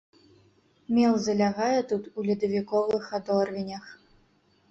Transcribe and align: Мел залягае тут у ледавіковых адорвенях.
Мел 0.99 1.13
залягае 1.25 1.81
тут 1.91 2.03
у 2.17 2.25
ледавіковых 2.29 3.03
адорвенях. 3.17 3.85